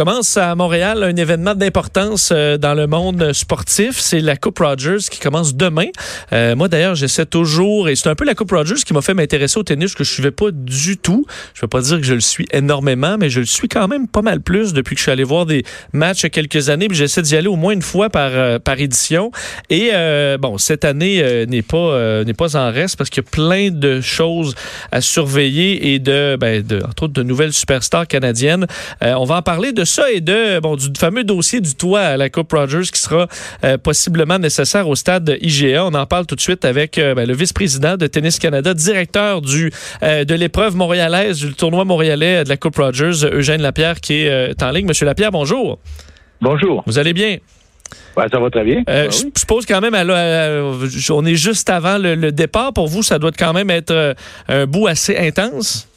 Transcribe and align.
Commence 0.00 0.38
à 0.38 0.54
Montréal 0.54 1.02
un 1.02 1.14
événement 1.14 1.54
d'importance 1.54 2.30
euh, 2.32 2.56
dans 2.56 2.72
le 2.72 2.86
monde 2.86 3.34
sportif. 3.34 3.98
C'est 3.98 4.20
la 4.20 4.34
Coupe 4.34 4.60
Rogers 4.60 5.10
qui 5.10 5.20
commence 5.20 5.54
demain. 5.54 5.88
Euh, 6.32 6.56
moi, 6.56 6.68
d'ailleurs, 6.68 6.94
j'essaie 6.94 7.26
toujours, 7.26 7.86
et 7.90 7.96
c'est 7.96 8.08
un 8.08 8.14
peu 8.14 8.24
la 8.24 8.34
Coupe 8.34 8.50
Rogers 8.50 8.76
qui 8.76 8.94
m'a 8.94 9.02
fait 9.02 9.12
m'intéresser 9.12 9.58
au 9.58 9.62
tennis 9.62 9.94
que 9.94 10.02
je 10.02 10.10
suivais 10.10 10.30
pas 10.30 10.52
du 10.52 10.96
tout. 10.96 11.26
Je 11.52 11.60
veux 11.60 11.68
pas 11.68 11.82
dire 11.82 11.98
que 11.98 12.06
je 12.06 12.14
le 12.14 12.22
suis 12.22 12.46
énormément, 12.50 13.18
mais 13.18 13.28
je 13.28 13.40
le 13.40 13.46
suis 13.46 13.68
quand 13.68 13.88
même 13.88 14.08
pas 14.08 14.22
mal 14.22 14.40
plus 14.40 14.72
depuis 14.72 14.94
que 14.94 15.00
je 15.00 15.02
suis 15.02 15.12
allé 15.12 15.22
voir 15.22 15.44
des 15.44 15.64
matchs 15.92 16.20
il 16.20 16.22
y 16.22 16.26
a 16.28 16.30
quelques 16.30 16.70
années. 16.70 16.88
Puis 16.88 16.96
j'essaie 16.96 17.20
d'y 17.20 17.36
aller 17.36 17.48
au 17.48 17.56
moins 17.56 17.74
une 17.74 17.82
fois 17.82 18.08
par, 18.08 18.30
euh, 18.32 18.58
par 18.58 18.80
édition. 18.80 19.30
Et 19.68 19.90
bon, 20.40 20.56
cette 20.56 20.86
année 20.86 21.44
n'est 21.46 21.60
pas 21.60 22.24
n'est 22.24 22.32
pas 22.32 22.56
en 22.56 22.72
reste 22.72 22.96
parce 22.96 23.10
qu'il 23.10 23.22
y 23.22 23.26
a 23.26 23.30
plein 23.30 23.70
de 23.70 24.00
choses 24.00 24.54
à 24.92 25.02
surveiller 25.02 25.92
et 25.92 25.98
de, 25.98 26.38
ben, 26.40 26.62
de 26.62 26.80
entre 26.88 27.02
autres, 27.02 27.12
de 27.12 27.22
nouvelles 27.22 27.52
superstars 27.52 28.06
canadiennes. 28.06 28.66
on 29.02 29.24
va 29.24 29.36
en 29.36 29.42
parler 29.42 29.72
de 29.72 29.84
ça 29.90 30.10
et 30.10 30.20
de 30.20 30.60
bon 30.60 30.76
du 30.76 30.88
fameux 30.98 31.24
dossier 31.24 31.60
du 31.60 31.74
toit 31.74 32.00
à 32.00 32.16
la 32.16 32.30
Coupe 32.30 32.52
Rogers 32.52 32.90
qui 32.92 33.00
sera 33.00 33.26
euh, 33.64 33.76
possiblement 33.76 34.38
nécessaire 34.38 34.88
au 34.88 34.94
stade 34.94 35.36
IGA. 35.40 35.84
On 35.84 35.94
en 35.94 36.06
parle 36.06 36.26
tout 36.26 36.36
de 36.36 36.40
suite 36.40 36.64
avec 36.64 36.96
euh, 36.96 37.14
ben, 37.14 37.26
le 37.26 37.34
vice-président 37.34 37.96
de 37.96 38.06
Tennis 38.06 38.38
Canada, 38.38 38.72
directeur 38.72 39.42
du 39.42 39.72
euh, 40.02 40.24
de 40.24 40.34
l'épreuve 40.34 40.76
montréalaise 40.76 41.40
du 41.40 41.54
tournoi 41.54 41.84
montréalais 41.84 42.44
de 42.44 42.48
la 42.48 42.56
Coupe 42.56 42.76
Rogers, 42.76 43.26
Eugène 43.32 43.62
Lapierre 43.62 44.00
qui 44.00 44.14
est 44.14 44.62
en 44.62 44.70
ligne. 44.70 44.86
Monsieur 44.86 45.06
Lapierre, 45.06 45.32
bonjour. 45.32 45.78
Bonjour. 46.40 46.82
Vous 46.86 46.98
allez 46.98 47.12
bien? 47.12 47.38
Ouais, 48.16 48.26
ça 48.30 48.38
va 48.38 48.50
très 48.50 48.64
bien. 48.64 48.82
Je 48.86 49.10
suppose 49.36 49.66
quand 49.66 49.80
même, 49.80 49.94
on 49.94 51.26
est 51.26 51.34
juste 51.34 51.68
avant 51.68 51.98
le, 51.98 52.30
départ. 52.30 52.72
Pour 52.72 52.86
vous, 52.86 53.02
ça 53.02 53.18
doit 53.18 53.32
quand 53.32 53.52
même 53.52 53.70
être 53.70 54.14
un 54.48 54.66
bout 54.66 54.86
assez 54.86 55.16
intense. 55.16 55.89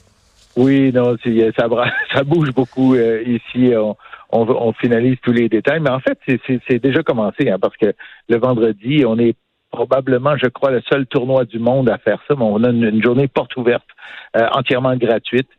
Oui, 0.55 0.91
non, 0.93 1.15
ça, 1.57 1.67
ça 2.13 2.23
bouge 2.23 2.51
beaucoup 2.51 2.95
euh, 2.95 3.23
ici. 3.25 3.73
On, 3.75 3.95
on, 4.31 4.73
finalise 4.73 5.17
tous 5.21 5.31
les 5.31 5.49
détails, 5.49 5.79
mais 5.79 5.91
en 5.91 5.99
fait, 5.99 6.19
c'est 6.47 6.79
déjà 6.79 7.03
commencé 7.03 7.49
hein, 7.49 7.57
parce 7.59 7.77
que 7.77 7.93
le 8.29 8.37
vendredi, 8.37 9.03
on 9.05 9.17
est 9.19 9.35
probablement, 9.71 10.37
je 10.37 10.47
crois, 10.47 10.71
le 10.71 10.81
seul 10.91 11.05
tournoi 11.07 11.45
du 11.45 11.59
monde 11.59 11.89
à 11.89 11.97
faire 11.97 12.19
ça. 12.27 12.35
On 12.37 12.63
a 12.63 12.69
une, 12.69 13.03
journée 13.03 13.27
porte 13.27 13.55
ouverte, 13.57 13.87
euh, 14.37 14.47
entièrement 14.53 14.95
gratuite 14.95 15.49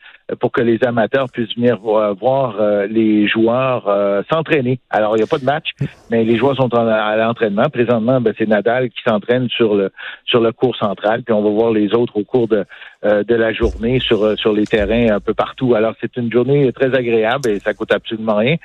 pour 0.41 0.53
que 0.53 0.63
les 0.63 0.83
amateurs 0.85 1.27
puissent 1.31 1.55
venir 1.55 1.79
voir 1.79 2.57
euh, 2.59 2.87
les 2.87 3.29
joueurs 3.29 3.89
euh, 3.89 4.23
s'entraîner. 4.33 4.81
Alors, 4.91 5.17
il 5.17 5.19
n'y 5.19 5.25
a 5.25 5.27
pas 5.27 5.39
de 5.39 5.45
match, 5.45 5.69
mais 6.11 6.25
les 6.25 6.37
joueurs 6.39 6.57
sont 6.57 6.73
à 6.75 7.17
l'entraînement. 7.17 7.69
Présentement, 7.69 8.21
ben, 8.21 8.33
c'est 8.39 8.49
Nadal 8.49 8.89
qui 8.89 9.03
s'entraîne 9.07 9.49
sur 9.51 9.75
le 9.75 9.91
sur 10.25 10.41
le 10.41 10.53
cours 10.53 10.77
central, 10.77 11.23
puis 11.23 11.35
on 11.35 11.43
va 11.43 11.51
voir 11.51 11.73
les 11.73 11.95
autres 11.95 12.17
au 12.17 12.25
cours 12.25 12.49
de, 12.49 12.65
euh, 13.05 13.23
de 13.23 13.35
la 13.35 13.53
journée 13.53 14.01
sur, 14.01 14.39
sur 14.39 14.53
les 14.53 14.67
terrains 14.67 15.15
un 15.15 15.21
peu 15.21 15.35
partout. 15.35 15.75
Alors, 15.75 15.95
c'est 16.01 16.17
une 16.17 16.33
journée 16.33 16.73
très 16.73 16.95
agréable 16.95 17.51
et 17.51 17.59
ça 17.59 17.75
coûte 17.75 17.93
absolument 17.93 18.37
rien 18.37 18.57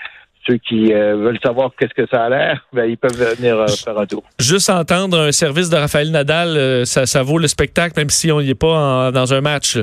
ceux 0.48 0.56
qui 0.56 0.94
veulent 0.94 1.38
savoir 1.44 1.72
qu'est-ce 1.78 1.94
que 1.94 2.10
ça 2.10 2.24
a 2.24 2.30
l'air, 2.30 2.66
ben, 2.74 2.86
ils 2.86 2.98
peuvent 2.98 3.12
venir 3.12 3.70
faire 3.70 4.00
un 4.00 4.06
tour. 4.08 4.24
Juste 4.40 4.70
entendre 4.70 5.20
un 5.20 5.32
service 5.32 5.70
de 5.70 5.76
Raphaël 5.76 6.10
Nadal, 6.10 6.88
ça, 6.88 7.06
ça 7.06 7.22
vaut 7.22 7.38
le 7.38 7.48
spectacle, 7.48 7.94
même 8.00 8.10
si 8.10 8.32
on 8.32 8.42
n'y 8.42 8.52
est 8.52 8.56
pas 8.56 9.12
dans 9.12 9.34
un 9.34 9.42
match. 9.42 9.78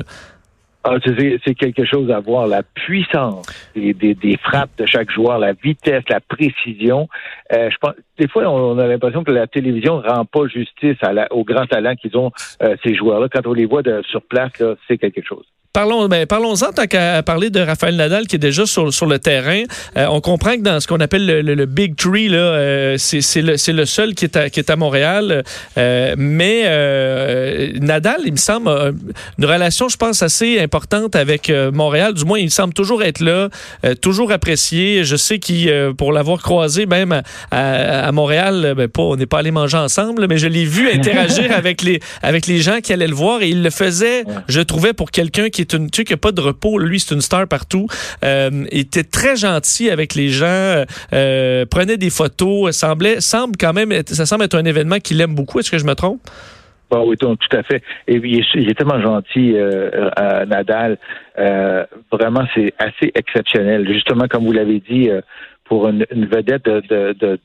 Ah, 0.89 0.95
c'est 1.03 1.55
quelque 1.55 1.83
chose 1.83 2.09
à 2.11 2.21
voir, 2.21 2.47
la 2.47 2.63
puissance 2.63 3.45
des, 3.75 4.37
frappes 4.41 4.69
de 4.77 4.85
chaque 4.85 5.11
joueur, 5.11 5.37
la 5.37 5.51
vitesse, 5.51 6.03
la 6.07 6.21
précision. 6.21 7.09
Euh, 7.51 7.69
je 7.69 7.75
pense, 7.81 7.93
des 8.17 8.29
fois, 8.29 8.43
on, 8.49 8.77
a 8.77 8.87
l'impression 8.87 9.25
que 9.25 9.31
la 9.31 9.47
télévision 9.47 9.99
rend 9.99 10.23
pas 10.23 10.47
justice 10.47 10.95
à 11.01 11.11
la, 11.11 11.31
au 11.33 11.43
grand 11.43 11.65
talent 11.65 11.95
qu'ils 11.95 12.17
ont 12.17 12.31
euh, 12.63 12.77
ces 12.85 12.95
joueurs-là. 12.95 13.27
Quand 13.29 13.45
on 13.47 13.53
les 13.53 13.65
voit 13.65 13.81
de, 13.81 14.01
sur 14.03 14.21
place, 14.21 14.51
c'est 14.87 14.97
quelque 14.97 15.21
chose. 15.21 15.45
Parlons, 15.73 16.07
ben, 16.07 16.25
parlons-en 16.25 16.71
tant 16.71 16.87
qu'à 16.87 17.21
parler 17.21 17.51
de 17.51 17.59
Raphaël 17.59 17.95
Nadal 17.95 18.25
qui 18.25 18.37
est 18.37 18.39
déjà 18.39 18.65
sur, 18.65 18.91
sur 18.91 19.05
le 19.05 19.19
terrain. 19.19 19.61
Euh, 19.95 20.07
on 20.09 20.21
comprend 20.21 20.55
que 20.55 20.61
dans 20.61 20.79
ce 20.79 20.87
qu'on 20.87 20.99
appelle 20.99 21.25
le, 21.25 21.65
Big 21.65 21.95
Tree, 21.95 22.29
là, 22.29 22.37
euh, 22.37 22.95
c'est, 22.97 23.41
le, 23.41 23.73
le, 23.73 23.85
seul 23.85 24.15
qui 24.15 24.25
est 24.25 24.35
à, 24.35 24.49
qui 24.49 24.59
est 24.59 24.71
à 24.71 24.75
Montréal. 24.75 25.43
Euh, 25.77 26.15
mais 26.17 26.63
Nadal, 27.79 28.21
il 28.25 28.31
me 28.31 28.37
semble, 28.37 28.69
a 28.69 28.91
une 29.37 29.45
relation, 29.45 29.87
je 29.87 29.97
pense, 29.97 30.23
assez 30.23 30.59
importante 30.59 31.15
avec 31.15 31.51
Montréal. 31.73 32.15
Du 32.15 32.25
moins, 32.25 32.39
il 32.39 32.49
semble 32.49 32.73
toujours 32.73 33.03
être 33.03 33.19
là, 33.19 33.49
toujours 34.01 34.31
apprécié. 34.31 35.03
Je 35.03 35.15
sais 35.15 35.37
qu'il, 35.37 35.71
pour 35.95 36.11
l'avoir 36.11 36.41
croisé 36.41 36.87
même 36.87 37.21
à, 37.51 38.11
Montréal, 38.11 38.73
ben, 38.75 38.87
pas, 38.87 39.03
on 39.03 39.15
n'est 39.15 39.27
pas 39.27 39.39
allé 39.39 39.51
manger 39.51 39.77
ensemble, 39.77 40.25
mais 40.27 40.39
je 40.39 40.47
l'ai 40.47 40.65
vu 40.65 40.89
interagir 40.93 41.51
avec 41.51 41.83
les, 41.83 41.99
avec 42.23 42.47
les 42.47 42.59
gens 42.59 42.79
qui 42.81 42.93
allaient 42.93 43.07
le 43.07 43.13
voir 43.13 43.43
et 43.43 43.49
il 43.49 43.61
le 43.61 43.69
faisait, 43.69 44.23
je 44.47 44.61
trouvais, 44.61 44.93
pour 44.93 45.11
quelqu'un 45.11 45.49
qui 45.49 45.56
une, 45.59 45.89
tu 45.89 45.97
sais, 45.97 46.05
qu'il 46.05 46.17
pas 46.17 46.31
de 46.31 46.41
repos. 46.41 46.79
Lui, 46.79 46.99
c'est 46.99 47.13
une 47.15 47.21
star 47.21 47.47
partout. 47.47 47.87
Euh, 48.23 48.65
il 48.71 48.79
était 48.79 49.03
très 49.03 49.35
gentil 49.35 49.89
avec 49.89 50.15
les 50.15 50.29
gens, 50.29 50.83
euh, 51.13 51.65
prenait 51.65 51.97
des 51.97 52.09
photos, 52.09 52.75
semblait, 52.75 53.21
semble 53.21 53.55
quand 53.57 53.73
même, 53.73 53.91
ça 54.07 54.25
semble 54.25 54.43
être 54.43 54.55
un 54.55 54.65
événement 54.65 54.99
qu'il 54.99 55.19
aime 55.21 55.35
beaucoup. 55.35 55.59
Est-ce 55.59 55.71
que 55.71 55.77
je 55.77 55.85
me 55.85 55.95
trompe? 55.95 56.21
Ah 56.89 57.03
oui, 57.03 57.17
tout 57.17 57.35
à 57.51 57.63
fait. 57.63 57.83
Et 58.07 58.15
il 58.15 58.69
est, 58.69 58.73
tellement 58.73 59.01
gentil, 59.01 59.53
euh, 59.55 60.45
Nadal. 60.45 60.97
vraiment, 62.11 62.45
c'est 62.55 62.73
assez 62.79 63.11
exceptionnel. 63.13 63.85
Justement, 63.91 64.27
comme 64.29 64.45
vous 64.45 64.53
l'avez 64.53 64.79
dit, 64.79 65.09
pour 65.67 65.87
une, 65.87 66.05
vedette 66.11 66.65
de, 66.65 67.13
de, 67.13 67.39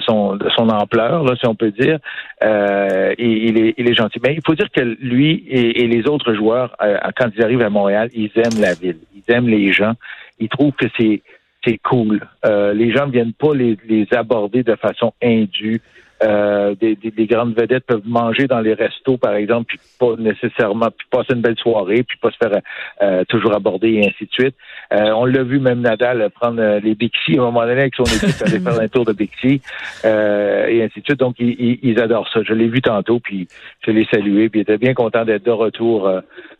son, 0.00 0.36
de 0.36 0.48
son 0.50 0.68
ampleur, 0.68 1.24
là, 1.24 1.34
si 1.36 1.46
on 1.46 1.54
peut 1.54 1.70
dire. 1.70 1.98
Euh, 2.42 3.14
il, 3.18 3.58
est, 3.58 3.74
il 3.78 3.88
est 3.88 3.94
gentil. 3.94 4.20
Mais 4.24 4.34
il 4.34 4.40
faut 4.44 4.54
dire 4.54 4.70
que 4.70 4.80
lui 4.80 5.44
et, 5.48 5.86
les 5.86 6.06
autres 6.08 6.34
joueurs, 6.34 6.76
euh, 6.82 6.98
quand 7.16 7.28
ils 7.36 7.42
arrivent 7.42 7.62
à 7.62 7.70
Montréal, 7.70 8.08
ils 8.14 8.30
aiment 8.36 8.60
la 8.60 8.74
ville, 8.74 8.98
ils 9.14 9.32
aiment 9.32 9.48
les 9.48 9.72
gens, 9.72 9.94
ils 10.38 10.48
trouvent 10.48 10.72
que 10.72 10.86
c'est 10.98 11.22
c'est 11.64 11.78
cool. 11.78 12.20
Euh, 12.44 12.74
les 12.74 12.92
gens 12.92 13.06
ne 13.06 13.12
viennent 13.12 13.32
pas 13.32 13.54
les, 13.54 13.78
les 13.88 14.06
aborder 14.12 14.62
de 14.62 14.76
façon 14.76 15.14
indue. 15.22 15.80
Euh, 16.22 16.74
des, 16.80 16.94
des, 16.94 17.26
grandes 17.26 17.54
vedettes 17.58 17.84
peuvent 17.86 18.06
manger 18.06 18.46
dans 18.46 18.60
les 18.60 18.72
restos, 18.72 19.16
par 19.16 19.34
exemple, 19.34 19.66
puis 19.66 19.78
pas 19.98 20.14
nécessairement, 20.16 20.86
puis 20.96 21.06
passer 21.10 21.34
une 21.34 21.40
belle 21.40 21.58
soirée, 21.58 22.04
puis 22.04 22.16
pas 22.18 22.30
se 22.30 22.36
faire 22.36 22.60
euh, 23.02 23.24
toujours 23.28 23.52
aborder 23.54 23.94
et 23.94 24.06
ainsi 24.06 24.26
de 24.26 24.32
suite. 24.32 24.54
Euh, 24.92 25.10
on 25.10 25.24
l'a 25.24 25.42
vu 25.42 25.58
même 25.58 25.80
Nadal 25.80 26.30
prendre 26.30 26.78
les 26.78 26.94
Bixi 26.94 27.36
à 27.36 27.42
un 27.42 27.44
moment 27.46 27.62
donné 27.62 27.80
avec 27.80 27.96
son 27.96 28.04
équipe, 28.04 28.40
aller 28.46 28.60
faire 28.60 28.80
un 28.80 28.88
tour 28.88 29.04
de 29.04 29.12
Bixi 29.12 29.60
et 30.04 30.82
ainsi 30.82 31.00
de 31.00 31.04
suite. 31.04 31.18
Donc 31.18 31.34
ils, 31.38 31.80
ils 31.82 32.00
adorent 32.00 32.28
ça. 32.32 32.40
Je 32.42 32.54
l'ai 32.54 32.68
vu 32.68 32.80
tantôt, 32.80 33.18
puis 33.18 33.48
je 33.84 33.90
l'ai 33.90 34.06
salué, 34.10 34.48
puis 34.48 34.60
il 34.60 34.62
était 34.62 34.78
bien 34.78 34.94
content 34.94 35.24
d'être 35.24 35.44
de 35.44 35.50
retour 35.50 36.08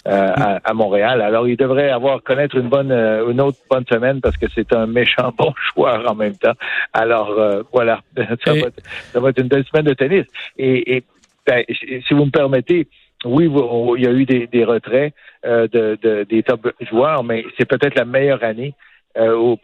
à, 0.04 0.58
à, 0.64 0.74
Montréal. 0.74 1.22
Alors 1.22 1.46
il 1.46 1.56
devrait 1.56 1.90
avoir 1.90 2.22
connaître 2.22 2.56
une 2.56 2.68
bonne, 2.68 2.92
une 2.92 3.40
autre 3.40 3.58
bonne 3.70 3.84
semaine 3.90 4.20
parce 4.20 4.36
que 4.36 4.46
c'est 4.54 4.74
un 4.74 4.86
méchant 4.86 5.32
bon 5.38 5.54
joueur 5.74 6.10
en 6.10 6.14
même 6.16 6.36
temps. 6.36 6.54
Alors 6.92 7.38
voilà, 7.72 8.00
ça, 8.44 8.52
va, 8.52 8.66
ça 9.12 9.20
va 9.20 9.30
être 9.30 9.40
une 9.40 9.43
belle 9.48 9.64
semaine 9.64 9.86
de 9.86 9.94
tennis. 9.94 10.24
Et, 10.58 11.02
ben, 11.46 11.62
si 11.68 12.14
vous 12.14 12.24
me 12.24 12.30
permettez, 12.30 12.88
oui, 13.24 13.50
il 13.96 14.04
y 14.04 14.06
a 14.06 14.12
eu 14.12 14.24
des, 14.24 14.64
retraits 14.64 15.12
euh, 15.44 15.68
de, 15.68 16.24
des 16.24 16.42
top 16.42 16.72
joueurs, 16.90 17.24
mais 17.24 17.44
c'est 17.58 17.68
peut-être 17.68 17.96
la 17.96 18.04
meilleure 18.04 18.42
année. 18.42 18.74
Euh, 19.16 19.54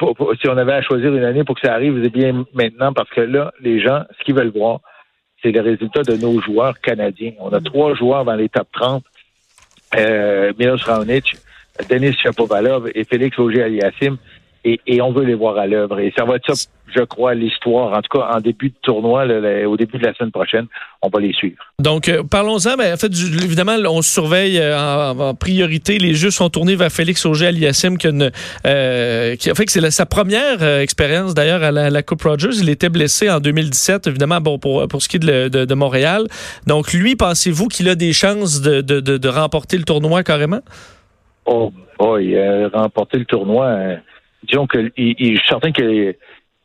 si 0.41 0.49
on 0.49 0.57
avait 0.57 0.75
à 0.75 0.83
choisir 0.83 1.15
une 1.15 1.25
année 1.25 1.45
pour 1.45 1.57
que 1.57 1.67
ça 1.67 1.75
arrive, 1.75 2.01
c'est 2.03 2.13
bien 2.13 2.45
maintenant 2.55 2.93
parce 2.93 3.11
que 3.11 3.21
là, 3.21 3.53
les 3.61 3.81
gens, 3.81 4.05
ce 4.19 4.25
qu'ils 4.25 4.35
veulent 4.35 4.53
voir, 4.53 4.81
c'est 5.43 5.51
le 5.51 5.61
résultat 5.61 6.03
de 6.03 6.17
nos 6.17 6.41
joueurs 6.41 6.81
canadiens. 6.81 7.33
On 7.41 7.51
a 7.51 7.61
trois 7.61 7.95
joueurs 7.95 8.25
dans 8.25 8.35
les 8.35 8.49
top 8.49 8.69
30. 8.73 9.05
Euh, 9.97 10.53
Milos 10.59 10.85
Raonic, 10.85 11.37
Denis 11.89 12.13
Chapovalov 12.13 12.91
et 12.95 13.05
Félix 13.05 13.39
Auger-Aliassime 13.39 14.19
et, 14.65 15.01
on 15.01 15.13
veut 15.13 15.25
les 15.25 15.35
voir 15.35 15.57
à 15.57 15.67
l'œuvre. 15.67 15.99
Et 16.01 16.13
ça 16.17 16.25
va 16.25 16.37
être 16.37 16.55
ça, 16.55 16.69
je 16.95 17.03
crois, 17.03 17.35
l'histoire. 17.35 17.97
En 17.97 18.03
tout 18.03 18.19
cas, 18.19 18.29
en 18.35 18.41
début 18.41 18.69
de 18.69 18.75
tournoi, 18.83 19.25
au 19.67 19.77
début 19.77 19.99
de 19.99 20.05
la 20.05 20.13
semaine 20.15 20.31
prochaine, 20.31 20.67
on 21.01 21.09
va 21.09 21.21
les 21.21 21.33
suivre. 21.33 21.57
Donc, 21.79 22.09
euh, 22.09 22.23
parlons-en. 22.23 22.77
Ben, 22.77 22.93
en 22.93 22.97
fait, 22.97 23.11
évidemment, 23.43 23.77
on 23.89 24.03
surveille 24.03 24.59
euh, 24.59 25.13
en, 25.13 25.35
priorité. 25.35 25.99
Les 25.99 26.15
jeux 26.15 26.31
sont 26.31 26.51
tournés 26.51 26.77
vers 26.77 26.93
Félix 26.93 27.25
Auger-Aliassime, 27.25 27.97
qui, 27.97 28.09
euh, 28.67 29.37
qui, 29.37 29.51
en 29.51 29.55
fait, 29.55 29.71
c'est 29.71 29.91
sa 29.91 30.07
première 30.07 30.63
expérience 30.63 31.33
d'ailleurs 31.33 31.63
à 31.63 31.71
la, 31.73 32.03
Coupe 32.03 32.23
Rogers. 32.23 32.59
Il 32.61 32.69
était 32.69 32.91
blessé 32.91 33.31
en 33.31 33.41
2017, 33.41 34.09
évidemment, 34.09 34.41
bon, 34.41 34.59
pour, 34.59 34.87
pour 34.89 35.01
ce 35.01 35.09
qui 35.09 35.17
est 35.17 35.21
de, 35.21 35.49
de, 35.49 35.75
Montréal. 35.75 36.27
Donc, 36.67 36.93
lui, 36.93 37.17
pensez-vous 37.17 37.69
qu'il 37.69 37.89
a 37.89 37.95
des 37.95 38.13
chances 38.13 38.61
de, 38.61 38.83
de, 38.83 39.01
de, 39.01 39.29
remporter 39.29 39.79
le 39.79 39.85
tournoi 39.85 40.23
carrément? 40.23 40.61
Oh, 41.47 41.73
a 41.99 42.69
remporté 42.79 43.19
le 43.19 43.25
tournoi 43.25 43.97
disons 44.43 44.67
que 44.67 44.93
il, 44.97 45.15
il, 45.19 45.37
je 45.37 45.41
suis 45.41 45.49
certain 45.49 45.73
que 45.73 46.15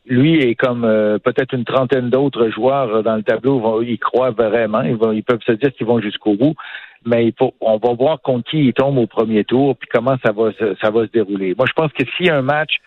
lui 0.08 0.40
et 0.40 0.54
comme 0.54 0.84
euh, 0.84 1.18
peut-être 1.18 1.54
une 1.54 1.64
trentaine 1.64 2.10
d'autres 2.10 2.48
joueurs 2.48 3.02
dans 3.02 3.16
le 3.16 3.22
tableau, 3.22 3.58
vont, 3.58 3.82
ils 3.82 3.98
croient 3.98 4.30
vraiment. 4.30 4.82
Ils, 4.82 4.96
vont, 4.96 5.12
ils 5.12 5.24
peuvent 5.24 5.42
se 5.44 5.52
dire 5.52 5.72
qu'ils 5.72 5.86
vont 5.86 6.00
jusqu'au 6.00 6.34
bout. 6.34 6.54
Mais 7.04 7.26
il 7.26 7.34
faut, 7.38 7.54
on 7.60 7.76
va 7.78 7.92
voir 7.94 8.20
contre 8.20 8.50
qui 8.50 8.66
il 8.66 8.72
tombe 8.72 8.98
au 8.98 9.06
premier 9.06 9.44
tour, 9.44 9.76
puis 9.76 9.88
comment 9.92 10.16
ça 10.24 10.32
va, 10.32 10.50
ça 10.80 10.90
va 10.90 11.06
se 11.06 11.12
dérouler. 11.12 11.54
Moi, 11.56 11.66
je 11.68 11.72
pense 11.72 11.92
que 11.92 12.04
s'il 12.16 12.26
y 12.26 12.30
a 12.30 12.36
un 12.36 12.42
match 12.42 12.78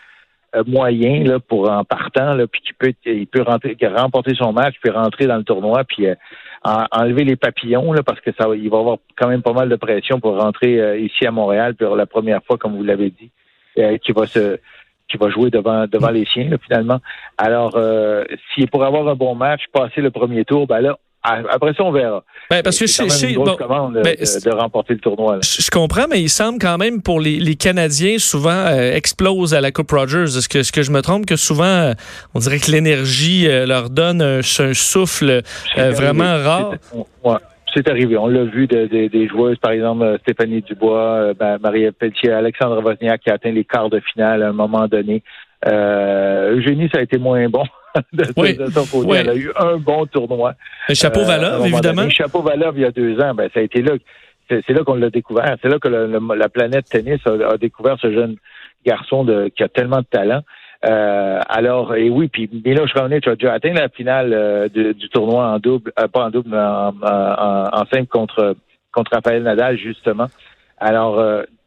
euh, 0.56 0.64
moyen 0.68 1.24
là, 1.24 1.40
pour 1.40 1.70
en 1.70 1.86
partant, 1.86 2.34
là, 2.34 2.46
puis 2.48 2.62
qu'il 2.62 2.76
peut, 2.76 2.94
il 3.06 3.28
peut 3.28 3.44
rentrer, 3.44 3.78
remporter 3.82 4.36
son 4.36 4.52
match, 4.52 4.76
puis 4.82 4.92
rentrer 4.92 5.26
dans 5.26 5.38
le 5.38 5.44
tournoi, 5.44 5.84
puis 5.86 6.08
euh, 6.08 6.16
enlever 6.92 7.24
les 7.24 7.38
papillons, 7.38 7.94
là, 7.94 8.04
parce 8.04 8.20
que 8.20 8.32
ça, 8.38 8.48
il 8.54 8.70
va 8.70 8.80
avoir 8.80 8.98
quand 9.16 9.30
même 9.30 9.42
pas 9.42 9.54
mal 9.54 9.70
de 9.70 9.76
pression 9.78 10.20
pour 10.20 10.38
rentrer 10.38 11.00
ici 11.02 11.26
à 11.26 11.32
Montréal 11.32 11.76
pour 11.76 11.96
la 11.96 12.06
première 12.06 12.44
fois, 12.44 12.58
comme 12.58 12.76
vous 12.76 12.84
l'avez 12.84 13.12
dit, 13.12 13.32
qui 14.04 14.12
va 14.12 14.28
se 14.28 14.60
qui 15.10 15.18
va 15.18 15.30
jouer 15.30 15.50
devant 15.50 15.88
devant 15.88 16.10
les 16.10 16.26
siens 16.26 16.50
finalement. 16.66 17.00
Alors, 17.38 17.74
euh, 17.76 18.24
s'il 18.54 18.64
est 18.64 18.68
pour 18.68 18.84
avoir 18.84 19.08
un 19.08 19.16
bon 19.16 19.36
match, 19.36 19.62
passer 19.74 20.02
le 20.02 20.12
premier 20.12 20.46
tour, 20.46 20.68
ben 20.68 20.82
là, 20.82 20.98
après 21.22 21.74
ça, 21.74 21.84
on 21.84 21.92
verra. 21.92 22.24
Ben, 22.50 22.64
parce 22.64 22.80
que 22.80 22.88
c'est 22.88 23.32
une 23.32 23.36
grosse 23.36 23.58
commande 23.58 24.00
ben, 24.02 24.16
de, 24.16 24.50
remporter 24.52 24.94
le 24.94 25.00
tournoi. 25.00 25.40
Je, 25.44 25.70
comprends, 25.70 26.08
mais 26.10 26.22
il 26.22 26.30
semble 26.30 26.60
quand 26.60 26.78
même 26.78 27.02
pour 27.02 27.20
les, 27.20 27.40
les 27.40 27.56
Canadiens 27.56 28.18
souvent 28.20 28.52
euh, 28.52 28.94
explosent 28.94 29.54
à 29.54 29.62
la 29.62 29.72
Coupe 29.72 29.92
Rogers. 29.92 30.38
Est-ce 30.38 30.48
que, 30.48 30.64
ce 30.64 30.72
que 30.72 30.82
je 30.82 30.92
me 30.92 31.02
trompe 31.02 31.26
que 31.26 31.36
souvent 31.36 31.66
euh, 31.66 31.94
on 32.34 32.40
dirait 32.40 32.60
que 32.60 32.72
l'énergie 32.72 33.48
euh, 33.48 33.66
leur 33.66 33.90
donne 33.90 34.22
un, 34.22 34.40
un 34.40 34.74
souffle 34.74 35.42
vraiment 35.76 36.42
rare? 36.42 36.74
Ouais. 37.24 37.38
C'est 37.74 37.90
arrivé. 37.90 38.18
On 38.18 38.28
l'a 38.28 38.44
vu 38.44 38.68
de, 38.68 38.86
des 38.86 39.28
joueuses, 39.28 39.58
par 39.58 39.72
exemple 39.72 40.04
euh, 40.04 40.18
Stéphanie 40.20 40.62
Dubois, 40.62 41.02
euh, 41.02 41.34
ben, 41.34 41.58
Marie 41.60 41.92
Pelletier, 41.92 42.32
Alexandre 42.32 42.82
Wozniak 42.84 43.22
qui 43.22 43.30
a 43.30 43.34
atteint 43.34 43.52
les 43.52 43.64
quarts 43.64 43.90
de 43.90 44.00
finale 44.00 44.44
à 44.44 44.50
un 44.50 44.54
moment 44.54 44.88
donné. 44.88 45.24
Euh, 45.68 46.56
Eugénie, 46.56 46.90
ça 46.92 47.00
a 47.00 47.02
été 47.02 47.18
moins 47.18 47.48
bon. 47.50 47.64
de, 48.14 48.26
oui, 48.38 48.58
son 48.72 48.86
côté. 48.86 49.20
Elle 49.20 49.30
a 49.30 49.36
eu 49.36 49.52
un 49.58 49.78
bon 49.78 50.06
tournoi. 50.06 50.54
chapeau 50.94 51.24
Valov, 51.24 51.66
évidemment. 51.66 52.10
Chapeau 52.10 52.42
Valov, 52.42 52.78
il 52.78 52.82
y 52.82 52.86
a 52.86 52.92
deux 52.92 53.20
ans, 53.20 53.34
ben, 53.34 53.50
ça 53.54 53.60
a 53.60 53.64
été 53.64 53.82
là. 53.82 53.94
C'est 54.50 54.70
là 54.70 54.84
qu'on 54.84 54.96
l'a 54.96 55.12
découvert. 55.12 55.58
C'est 55.62 55.70
là 55.70 55.78
que 55.78 55.88
la 55.88 56.50
planète 56.50 56.86
tennis 56.90 57.20
a, 57.26 57.54
a, 57.54 57.58
découvert 57.58 57.98
ce 58.02 58.12
jeune 58.12 58.36
garçon 58.84 59.24
de, 59.24 59.52
qui 59.56 59.62
a 59.62 59.68
tellement 59.68 60.00
de 60.00 60.08
talent. 60.10 60.42
Euh, 60.86 61.42
alors, 61.50 61.96
et 61.96 62.10
oui, 62.10 62.30
puis 62.30 62.50
Miloš 62.66 62.94
Raonic 62.94 63.28
a 63.28 63.36
déjà 63.36 63.54
atteint 63.54 63.74
la 63.74 63.90
finale 63.90 64.34
euh, 64.34 64.70
du 64.70 65.10
tournoi 65.10 65.46
en 65.46 65.60
double, 65.60 65.92
euh, 66.00 66.08
pas 66.08 66.26
en 66.26 66.30
double, 66.30 66.50
mais 66.50 66.58
en, 66.58 66.94
en, 67.02 67.86
simple 67.92 68.08
contre, 68.08 68.56
contre 68.94 69.12
Rafael 69.14 69.44
Nadal, 69.44 69.78
justement. 69.78 70.28
Alors, 70.78 71.22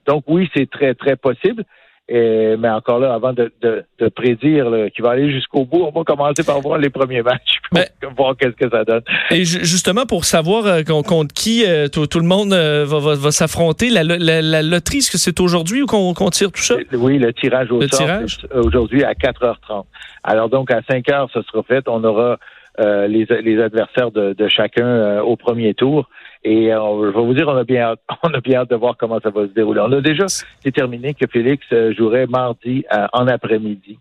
donc 0.06 0.24
oui, 0.26 0.48
c'est 0.54 0.70
très, 0.70 0.94
très 0.94 1.16
possible. 1.16 1.64
Et, 2.14 2.58
mais 2.58 2.68
encore 2.68 2.98
là, 2.98 3.14
avant 3.14 3.32
de, 3.32 3.50
de, 3.62 3.84
de 3.98 4.08
prédire 4.08 4.66
qu'il 4.94 5.02
va 5.02 5.12
aller 5.12 5.32
jusqu'au 5.32 5.64
bout, 5.64 5.82
on 5.82 5.98
va 5.98 6.04
commencer 6.04 6.44
par 6.44 6.60
voir 6.60 6.76
les 6.76 6.90
premiers 6.90 7.22
matchs 7.22 7.58
pour 7.70 7.80
ben, 7.80 8.14
voir 8.18 8.36
qu'est-ce 8.36 8.52
que 8.52 8.68
ça 8.68 8.84
donne. 8.84 9.00
Et 9.30 9.46
justement, 9.46 10.04
pour 10.04 10.26
savoir 10.26 10.66
euh, 10.66 10.82
contre 10.82 11.32
qui 11.32 11.64
euh, 11.66 11.88
tout, 11.88 12.06
tout, 12.06 12.20
le 12.20 12.26
monde 12.26 12.52
euh, 12.52 12.84
va, 12.86 12.98
va, 12.98 13.14
va 13.14 13.30
s'affronter, 13.30 13.88
la, 13.88 14.02
la, 14.02 14.42
la, 14.42 14.62
loterie, 14.62 14.98
est-ce 14.98 15.10
que 15.10 15.16
c'est 15.16 15.40
aujourd'hui 15.40 15.80
ou 15.80 15.86
qu'on 15.86 16.12
tire 16.28 16.52
tout 16.52 16.60
ça? 16.60 16.74
Oui, 16.92 17.16
le 17.16 17.32
tirage 17.32 17.70
au 17.70 17.80
sort, 17.88 18.06
aujourd'hui 18.56 19.04
à 19.04 19.14
4h30. 19.14 19.84
Alors 20.22 20.50
donc, 20.50 20.70
à 20.70 20.80
5h, 20.80 21.28
ce 21.32 21.40
sera 21.40 21.62
fait. 21.62 21.88
On 21.88 22.04
aura 22.04 22.36
euh, 22.78 23.06
les, 23.06 23.24
les, 23.42 23.58
adversaires 23.58 24.10
de, 24.10 24.34
de 24.34 24.48
chacun 24.48 25.22
au 25.22 25.36
premier 25.36 25.72
tour. 25.72 26.10
Et 26.44 26.72
euh, 26.72 27.12
je 27.12 27.16
vais 27.16 27.24
vous 27.24 27.34
dire, 27.34 27.46
on 27.48 27.56
a 27.56 27.64
bien 27.64 27.82
hâte, 27.82 28.00
on 28.22 28.34
a 28.34 28.40
bien 28.40 28.60
hâte 28.60 28.70
de 28.70 28.76
voir 28.76 28.96
comment 28.96 29.20
ça 29.20 29.30
va 29.30 29.42
se 29.42 29.52
dérouler. 29.52 29.80
On 29.80 29.92
a 29.92 30.00
déjà 30.00 30.26
déterminé 30.64 31.14
que 31.14 31.26
Félix 31.26 31.64
euh, 31.72 31.94
jouerait 31.94 32.26
mardi 32.26 32.84
euh, 32.92 33.06
en 33.12 33.28
après-midi. 33.28 33.98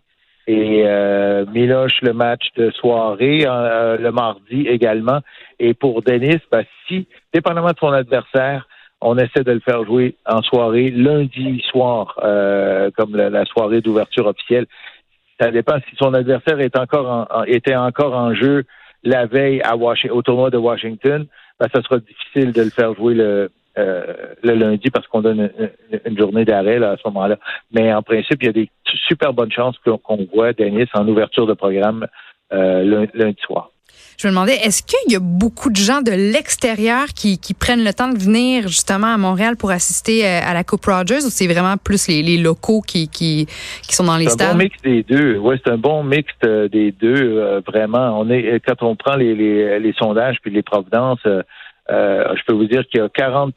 Et 0.48 0.82
euh, 0.84 1.46
Miloche 1.52 2.00
le 2.02 2.12
match 2.12 2.48
de 2.56 2.72
soirée 2.72 3.44
le 3.44 4.10
mardi 4.10 4.66
également. 4.66 5.20
Et 5.60 5.72
pour 5.72 6.02
Denis, 6.02 6.40
ben, 6.50 6.64
si, 6.88 7.06
dépendamment 7.32 7.70
de 7.70 7.78
son 7.78 7.92
adversaire, 7.92 8.66
on 9.00 9.16
essaie 9.18 9.44
de 9.44 9.52
le 9.52 9.60
faire 9.60 9.84
jouer 9.84 10.16
en 10.26 10.42
soirée 10.42 10.90
lundi 10.90 11.62
soir, 11.70 12.16
comme 12.96 13.14
la, 13.14 13.44
soirée 13.44 13.82
d'ouverture 13.82 14.26
officielle. 14.26 14.66
Ça 15.40 15.52
dépend 15.52 15.76
si 15.88 15.94
son 15.96 16.12
adversaire 16.12 16.58
est 16.58 16.76
encore 16.76 17.28
en, 17.30 17.44
était 17.44 17.76
encore 17.76 18.16
en 18.16 18.34
jeu 18.34 18.64
la 19.04 19.26
veille 19.26 19.62
à 19.62 19.76
au 19.76 20.22
tournoi 20.22 20.50
de 20.50 20.58
Washington 20.58 21.26
ben, 21.62 21.68
ça 21.72 21.80
sera 21.82 21.98
difficile 21.98 22.52
de 22.52 22.62
le 22.62 22.70
faire 22.70 22.92
jouer 22.94 23.14
le, 23.14 23.48
euh, 23.78 24.34
le 24.42 24.54
lundi 24.54 24.90
parce 24.90 25.06
qu'on 25.06 25.22
donne 25.22 25.48
une, 26.04 26.18
journée 26.18 26.44
d'arrêt 26.44 26.82
à 26.82 26.96
ce 26.96 27.08
moment-là. 27.08 27.38
Mais 27.70 27.94
en 27.94 28.02
principe, 28.02 28.42
il 28.42 28.46
y 28.46 28.48
a 28.48 28.52
des 28.52 28.68
super 29.06 29.32
bonnes 29.32 29.52
chances 29.52 29.76
qu'on 29.78 30.26
voit 30.34 30.52
Denis 30.52 30.88
en 30.94 31.06
ouverture 31.06 31.46
de 31.46 31.54
programme 31.54 32.08
euh, 32.52 33.06
lundi 33.14 33.40
soir. 33.42 33.70
Je 34.18 34.26
me 34.28 34.32
demandais, 34.32 34.54
est-ce 34.54 34.82
qu'il 34.82 35.12
y 35.12 35.16
a 35.16 35.20
beaucoup 35.20 35.70
de 35.70 35.76
gens 35.76 36.02
de 36.02 36.12
l'extérieur 36.12 37.06
qui, 37.14 37.38
qui, 37.38 37.54
prennent 37.54 37.84
le 37.84 37.92
temps 37.92 38.08
de 38.08 38.18
venir 38.18 38.68
justement 38.68 39.08
à 39.08 39.16
Montréal 39.16 39.56
pour 39.56 39.70
assister 39.70 40.26
euh, 40.26 40.40
à 40.42 40.54
la 40.54 40.64
Coupe 40.64 40.84
Rogers 40.84 41.24
ou 41.24 41.30
c'est 41.30 41.46
vraiment 41.46 41.76
plus 41.76 42.08
les, 42.08 42.22
les 42.22 42.38
locaux 42.38 42.80
qui, 42.80 43.08
qui, 43.08 43.46
qui, 43.82 43.94
sont 43.94 44.04
dans 44.04 44.16
les 44.16 44.28
stades? 44.28 44.38
C'est 44.38 44.44
un 44.44 44.52
bon 44.52 44.58
mix 44.58 44.82
des 44.82 45.02
deux. 45.02 45.36
Oui, 45.38 45.56
c'est 45.64 45.72
un 45.72 45.78
bon 45.78 46.02
mix 46.04 46.32
des 46.42 46.92
deux. 46.92 47.60
vraiment, 47.66 48.20
on 48.20 48.30
est 48.30 48.60
quand 48.66 48.82
on 48.82 48.96
prend 48.96 49.16
les, 49.16 49.34
les, 49.34 49.78
les 49.78 49.92
sondages 49.94 50.36
puis 50.42 50.50
les 50.50 50.62
providences, 50.62 51.26
euh, 51.90 52.34
je 52.36 52.42
peux 52.46 52.54
vous 52.54 52.66
dire 52.66 52.86
qu'il 52.88 53.00
y 53.00 53.02
a 53.02 53.08
40 53.08 53.54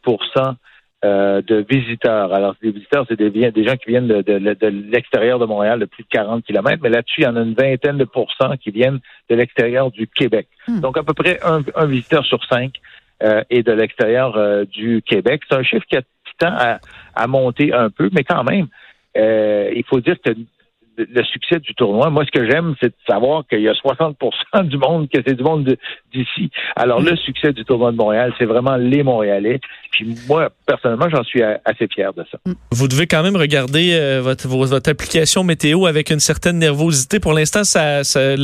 euh, 1.05 1.41
de 1.41 1.63
visiteurs. 1.69 2.33
Alors, 2.33 2.55
les 2.61 2.71
visiteurs, 2.71 3.05
c'est 3.07 3.15
des, 3.15 3.29
des, 3.29 3.63
gens 3.63 3.75
qui 3.75 3.91
viennent 3.91 4.07
de, 4.07 4.21
de, 4.21 4.67
l'extérieur 4.67 5.37
de 5.37 5.45
Montréal 5.45 5.79
de 5.79 5.85
plus 5.85 6.03
de 6.03 6.09
40 6.09 6.43
kilomètres, 6.43 6.81
mais 6.81 6.89
là-dessus, 6.89 7.21
il 7.21 7.23
y 7.25 7.27
en 7.27 7.35
a 7.35 7.41
une 7.41 7.53
vingtaine 7.53 7.97
de 7.97 8.05
pourcents 8.05 8.55
qui 8.57 8.71
viennent 8.71 8.99
de 9.29 9.35
l'extérieur 9.35 9.91
du 9.91 10.07
Québec. 10.07 10.47
Hmm. 10.67 10.79
Donc, 10.79 10.97
à 10.97 11.03
peu 11.03 11.13
près 11.13 11.39
un, 11.43 11.85
visiteur 11.85 12.25
sur 12.25 12.43
cinq 12.45 12.73
euh, 13.23 13.43
est 13.49 13.61
de 13.61 13.71
l'extérieur 13.71 14.35
euh, 14.35 14.65
du 14.65 15.03
Québec. 15.05 15.43
C'est 15.47 15.55
un 15.55 15.63
chiffre 15.63 15.85
qui 15.87 15.97
a 15.97 16.01
tend 16.37 16.53
à, 16.57 16.79
à 17.15 17.27
monter 17.27 17.71
un 17.71 17.89
peu, 17.89 18.09
mais 18.11 18.25
quand 18.25 18.43
même, 18.43 18.67
il 19.15 19.83
faut 19.87 20.01
dire 20.01 20.17
que 20.21 20.31
le 20.97 21.24
succès 21.24 21.59
du 21.59 21.74
tournoi. 21.75 22.09
Moi, 22.09 22.24
ce 22.25 22.31
que 22.31 22.50
j'aime, 22.50 22.75
c'est 22.81 22.89
de 22.89 22.95
savoir 23.07 23.44
qu'il 23.47 23.62
y 23.62 23.69
a 23.69 23.74
60 23.74 24.18
du 24.63 24.77
monde, 24.77 25.09
que 25.09 25.19
c'est 25.25 25.36
du 25.36 25.44
monde 25.44 25.75
d'ici. 26.13 26.50
Alors, 26.75 27.01
le 27.01 27.15
succès 27.15 27.53
du 27.53 27.65
tournoi 27.65 27.92
de 27.92 27.97
Montréal, 27.97 28.33
c'est 28.38 28.45
vraiment 28.45 28.75
les 28.75 29.03
Montréalais. 29.03 29.59
Puis 29.92 30.15
moi, 30.27 30.50
personnellement, 30.65 31.09
j'en 31.09 31.24
suis 31.24 31.42
assez 31.42 31.88
fier 31.88 32.13
de 32.13 32.24
ça. 32.31 32.38
Vous 32.71 32.88
devez 32.88 33.07
quand 33.07 33.24
même 33.24 33.36
regarder 33.36 33.94
euh, 33.94 34.21
votre, 34.21 34.89
application 34.89 35.44
météo 35.44 35.86
avec 35.86 36.09
une 36.09 36.19
certaine 36.19 36.59
nervosité. 36.59 37.19
Pour 37.19 37.33
l'instant, 37.33 37.63
ça 37.63 38.03
ça, 38.03 38.36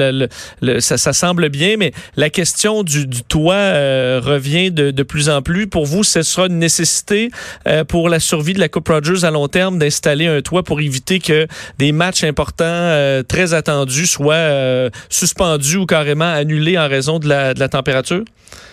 ça, 0.97 1.13
semble 1.13 1.49
bien, 1.49 1.75
mais 1.77 1.91
la 2.15 2.29
question 2.29 2.83
du, 2.83 3.07
toit 3.27 3.53
euh, 3.53 4.21
revient 4.23 4.71
de, 4.71 4.91
de, 4.91 5.03
plus 5.03 5.29
en 5.29 5.41
plus. 5.41 5.67
Pour 5.67 5.85
vous, 5.85 6.03
ce 6.03 6.21
sera 6.21 6.47
une 6.47 6.59
nécessité 6.59 7.29
euh, 7.67 7.83
pour 7.83 8.09
la 8.09 8.19
survie 8.19 8.53
de 8.53 8.59
la 8.59 8.69
Coupe 8.69 8.87
Rogers 8.87 9.25
à 9.25 9.31
long 9.31 9.47
terme 9.47 9.77
d'installer 9.77 10.27
un 10.27 10.41
toit 10.41 10.63
pour 10.63 10.79
éviter 10.81 11.19
que 11.19 11.47
des 11.77 11.91
matchs 11.91 12.23
importants, 12.23 12.40
très 12.51 13.53
attendus, 13.53 14.05
soient 14.07 14.89
suspendus 15.09 15.77
ou 15.77 15.85
carrément 15.85 16.31
annulés 16.31 16.77
en 16.77 16.87
raison 16.87 17.19
de 17.19 17.27
la, 17.27 17.69
température? 17.69 18.23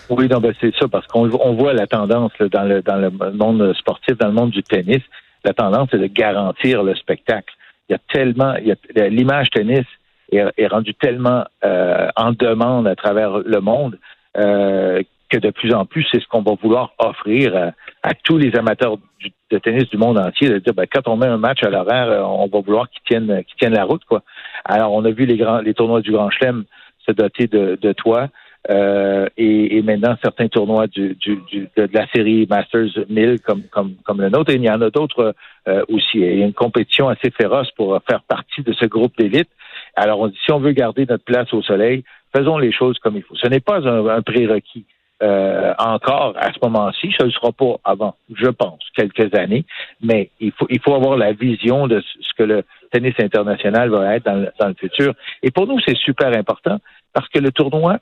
Oui, 0.09 0.27
non, 0.27 0.39
ben 0.39 0.53
c'est 0.59 0.73
ça, 0.75 0.87
parce 0.87 1.05
qu'on 1.07 1.27
voit 1.27 1.73
la 1.73 1.87
tendance 1.87 2.31
dans, 2.39 2.63
le, 2.63 2.81
dans 2.81 2.97
le 2.97 3.11
monde 3.33 3.73
sportif, 3.77 4.17
dans 4.17 4.27
le 4.27 4.33
monde 4.33 4.51
du 4.51 4.63
tennis. 4.63 5.01
La 5.45 5.53
tendance, 5.53 5.89
c'est 5.91 5.99
de 5.99 6.07
garantir 6.07 6.83
le 6.83 6.95
spectacle. 6.95 7.53
Il 7.89 7.93
y 7.93 7.95
a 7.95 7.99
tellement, 8.11 8.53
l'image 8.95 9.49
tennis 9.51 9.85
est, 10.31 10.67
rendue 10.67 10.93
tellement 10.93 11.45
euh, 11.63 12.07
en 12.15 12.31
demande 12.31 12.87
à 12.87 12.95
travers 12.95 13.39
le 13.39 13.59
monde 13.61 13.97
euh, 14.37 15.01
que 15.29 15.37
de 15.37 15.51
plus 15.51 15.73
en 15.73 15.85
plus, 15.85 16.05
c'est 16.11 16.21
ce 16.21 16.27
qu'on 16.27 16.41
va 16.41 16.53
vouloir 16.61 16.93
offrir 16.97 17.71
à, 18.03 18.13
tous 18.23 18.37
les 18.37 18.55
amateurs 18.55 18.97
de 19.51 19.57
tennis 19.57 19.89
du 19.89 19.97
monde 19.97 20.17
entier, 20.17 20.49
de 20.49 20.59
dire 20.59 20.73
ben, 20.73 20.85
quand 20.91 21.07
on 21.07 21.17
met 21.17 21.27
un 21.27 21.37
match 21.37 21.63
à 21.63 21.69
l'horaire, 21.69 22.09
euh, 22.09 22.21
on 22.23 22.47
va 22.47 22.59
vouloir 22.61 22.89
qu'ils 22.89 23.01
tiennent, 23.03 23.43
qu'ils 23.43 23.57
tiennent 23.57 23.73
la 23.73 23.85
route. 23.85 24.03
quoi. 24.05 24.23
Alors, 24.65 24.93
on 24.93 25.05
a 25.05 25.11
vu 25.11 25.25
les 25.25 25.37
grands 25.37 25.59
les 25.59 25.73
tournois 25.73 26.01
du 26.01 26.11
Grand 26.11 26.29
Chelem 26.29 26.65
se 27.05 27.11
doter 27.11 27.47
de, 27.47 27.77
de 27.81 27.91
toits. 27.93 28.27
Euh, 28.69 29.27
et, 29.37 29.77
et, 29.77 29.81
maintenant 29.81 30.17
certains 30.21 30.49
tournois 30.49 30.87
du, 30.87 31.15
du, 31.15 31.37
du, 31.49 31.69
de, 31.77 31.89
la 31.93 32.05
série 32.07 32.45
Masters 32.49 32.89
1000 33.09 33.39
comme, 33.39 33.63
comme, 33.71 33.95
comme 34.03 34.21
le 34.21 34.29
nôtre. 34.29 34.51
Et 34.51 34.55
il 34.55 34.63
y 34.63 34.69
en 34.69 34.81
a 34.81 34.89
d'autres 34.89 35.33
euh, 35.67 35.83
aussi. 35.87 36.19
Il 36.19 36.39
y 36.39 36.43
a 36.43 36.45
une 36.45 36.53
compétition 36.53 37.07
assez 37.07 37.31
féroce 37.31 37.71
pour 37.71 37.97
faire 38.09 38.21
partie 38.23 38.61
de 38.61 38.73
ce 38.73 38.85
groupe 38.85 39.13
d'élite. 39.17 39.49
Alors, 39.95 40.19
on 40.19 40.27
dit, 40.27 40.37
si 40.43 40.51
on 40.51 40.59
veut 40.59 40.73
garder 40.73 41.05
notre 41.07 41.23
place 41.23 41.53
au 41.53 41.61
soleil, 41.61 42.03
faisons 42.35 42.57
les 42.57 42.71
choses 42.71 42.99
comme 42.99 43.15
il 43.15 43.23
faut. 43.23 43.35
Ce 43.35 43.47
n'est 43.47 43.61
pas 43.61 43.79
un, 43.87 44.05
un 44.07 44.21
prérequis. 44.21 44.85
Euh, 45.21 45.73
encore 45.79 46.33
à 46.37 46.53
ce 46.53 46.59
moment-ci, 46.61 47.13
ça 47.17 47.25
ne 47.25 47.29
sera 47.29 47.51
pas 47.51 47.75
avant, 47.83 48.15
je 48.33 48.47
pense, 48.47 48.79
quelques 48.95 49.33
années, 49.35 49.65
mais 50.01 50.29
il 50.39 50.53
faut, 50.53 50.65
il 50.69 50.79
faut 50.79 50.93
avoir 50.95 51.17
la 51.17 51.33
vision 51.33 51.87
de 51.87 52.01
ce 52.01 52.33
que 52.37 52.43
le 52.43 52.63
tennis 52.91 53.15
international 53.19 53.89
va 53.89 54.15
être 54.15 54.25
dans 54.25 54.35
le, 54.35 54.49
dans 54.57 54.67
le 54.69 54.75
futur. 54.75 55.13
Et 55.43 55.51
pour 55.51 55.67
nous, 55.67 55.77
c'est 55.85 55.97
super 55.97 56.29
important 56.37 56.79
parce 57.13 57.27
que 57.27 57.39
le 57.39 57.51
tournoi, 57.51 57.97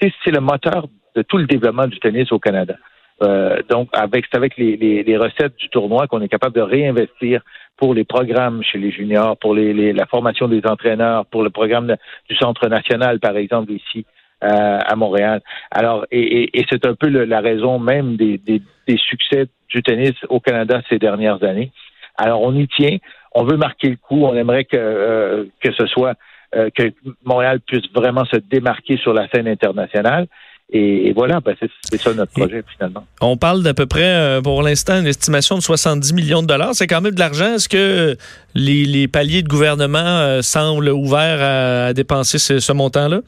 c'est 0.00 0.30
le 0.30 0.40
moteur 0.40 0.86
de 1.16 1.22
tout 1.22 1.38
le 1.38 1.46
développement 1.46 1.88
du 1.88 1.98
tennis 1.98 2.30
au 2.30 2.38
Canada. 2.38 2.76
Euh, 3.22 3.60
donc, 3.68 3.88
avec, 3.92 4.26
c'est 4.30 4.36
avec 4.36 4.56
les, 4.56 4.76
les, 4.76 5.02
les 5.02 5.16
recettes 5.16 5.56
du 5.56 5.68
tournoi 5.68 6.06
qu'on 6.06 6.22
est 6.22 6.28
capable 6.28 6.54
de 6.54 6.62
réinvestir 6.62 7.42
pour 7.76 7.94
les 7.94 8.04
programmes 8.04 8.62
chez 8.62 8.78
les 8.78 8.92
juniors, 8.92 9.36
pour 9.36 9.54
les, 9.54 9.74
les, 9.74 9.92
la 9.92 10.06
formation 10.06 10.48
des 10.48 10.62
entraîneurs, 10.64 11.26
pour 11.26 11.42
le 11.42 11.50
programme 11.50 11.96
du 12.28 12.36
Centre 12.36 12.68
national, 12.68 13.18
par 13.18 13.36
exemple, 13.36 13.72
ici 13.72 14.06
à 14.40 14.96
Montréal. 14.96 15.40
Alors, 15.70 16.06
et, 16.10 16.20
et, 16.42 16.58
et 16.60 16.66
c'est 16.70 16.84
un 16.86 16.94
peu 16.94 17.08
le- 17.08 17.24
la 17.24 17.40
raison 17.40 17.78
même 17.78 18.16
des, 18.16 18.38
des, 18.38 18.62
des 18.88 18.96
succès 18.96 19.46
du 19.68 19.82
tennis 19.82 20.14
au 20.28 20.40
Canada 20.40 20.80
ces 20.88 20.98
dernières 20.98 21.42
années. 21.44 21.70
Alors, 22.16 22.42
on 22.42 22.54
y 22.54 22.66
tient. 22.68 22.96
On 23.34 23.44
veut 23.44 23.56
marquer 23.56 23.88
le 23.90 23.96
coup. 23.96 24.24
On 24.24 24.34
aimerait 24.34 24.64
que, 24.64 24.76
euh, 24.76 25.44
que 25.62 25.72
ce 25.72 25.86
soit 25.86 26.14
euh, 26.56 26.68
que 26.74 26.92
Montréal 27.24 27.60
puisse 27.60 27.84
vraiment 27.94 28.24
se 28.24 28.36
démarquer 28.36 28.96
sur 28.96 29.12
la 29.12 29.28
scène 29.28 29.46
internationale. 29.46 30.26
Et, 30.72 31.12
voilà, 31.14 31.40
ben, 31.40 31.56
c'est 31.58 31.68
c'est 31.82 32.00
ça 32.00 32.14
notre 32.14 32.30
projet 32.32 32.62
finalement. 32.76 33.04
On 33.20 33.36
parle 33.36 33.64
d'à 33.64 33.74
peu 33.74 33.86
près, 33.86 34.04
euh, 34.04 34.40
pour 34.40 34.62
l'instant, 34.62 35.00
une 35.00 35.06
estimation 35.08 35.56
de 35.56 35.62
70 35.62 36.12
millions 36.14 36.42
de 36.42 36.46
dollars. 36.46 36.74
C'est 36.74 36.86
quand 36.86 37.00
même 37.00 37.12
de 37.14 37.18
l'argent. 37.18 37.54
Est-ce 37.54 37.68
que 37.68 38.16
les, 38.54 38.84
les 38.84 39.08
paliers 39.08 39.42
de 39.42 39.48
gouvernement 39.48 39.98
euh, 39.98 40.42
semblent 40.42 40.88
ouverts 40.90 41.40
à, 41.42 41.86
à 41.86 41.92
dépenser 41.92 42.38
ce, 42.38 42.60
ce 42.60 42.72
montant-là? 42.72 43.20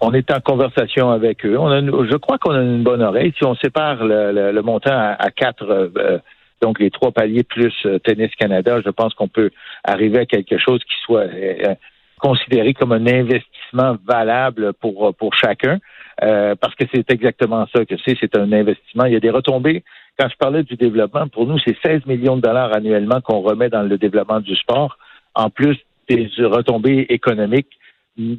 On 0.00 0.12
est 0.14 0.30
en 0.32 0.40
conversation 0.40 1.10
avec 1.10 1.44
eux. 1.44 1.58
On 1.58 1.68
a, 1.68 1.80
je 1.80 2.16
crois 2.16 2.38
qu'on 2.38 2.52
a 2.54 2.62
une 2.62 2.82
bonne 2.82 3.02
oreille. 3.02 3.32
Si 3.36 3.44
on 3.44 3.54
sépare 3.54 4.04
le, 4.04 4.32
le- 4.32 4.52
le 4.52 4.62
montant 4.62 4.92
à, 4.94 5.30
quatre, 5.30 5.64
euh, 5.68 6.18
donc 6.62 6.80
les 6.80 6.90
trois 6.90 7.12
paliers 7.12 7.42
plus 7.44 7.74
euh, 7.84 7.98
Tennis 7.98 8.34
Canada, 8.36 8.80
je 8.84 8.90
pense 8.90 9.12
qu'on 9.14 9.28
peut 9.28 9.50
arriver 9.84 10.20
à 10.20 10.26
quelque 10.26 10.56
chose 10.58 10.80
qui 10.84 10.94
soit 11.04 11.22
euh, 11.22 11.54
euh, 11.68 11.74
considéré 12.18 12.72
comme 12.72 12.92
un 12.92 13.06
investissement 13.06 13.96
valable 14.06 14.72
pour 14.74 15.08
euh, 15.08 15.12
pour 15.12 15.34
chacun, 15.34 15.78
euh, 16.22 16.54
parce 16.58 16.74
que 16.74 16.84
c'est 16.92 17.10
exactement 17.10 17.66
ça 17.74 17.84
que 17.84 17.94
c'est. 18.04 18.16
C'est 18.20 18.36
un 18.36 18.50
investissement. 18.52 19.04
Il 19.04 19.12
y 19.12 19.16
a 19.16 19.20
des 19.20 19.30
retombées. 19.30 19.84
Quand 20.18 20.28
je 20.30 20.36
parlais 20.36 20.62
du 20.62 20.76
développement, 20.76 21.28
pour 21.28 21.46
nous, 21.46 21.58
c'est 21.58 21.76
16 21.84 22.06
millions 22.06 22.36
de 22.36 22.42
dollars 22.42 22.74
annuellement 22.74 23.20
qu'on 23.20 23.40
remet 23.40 23.68
dans 23.70 23.82
le 23.82 23.96
développement 23.98 24.40
du 24.40 24.54
sport, 24.56 24.96
en 25.34 25.48
plus 25.50 25.76
des 26.08 26.28
retombées 26.40 27.06
économiques 27.10 27.70